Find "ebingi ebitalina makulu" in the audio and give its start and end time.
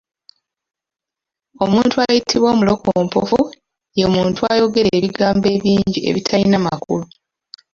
5.55-7.05